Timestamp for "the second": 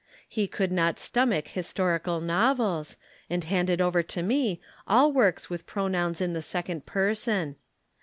6.33-6.87